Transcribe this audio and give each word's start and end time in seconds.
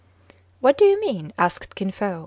"What 0.61 0.79
do 0.79 0.85
you 0.85 0.99
mean 0.99 1.27
V^ 1.27 1.31
asked 1.37 1.75
Kin 1.75 1.91
Fo. 1.91 2.19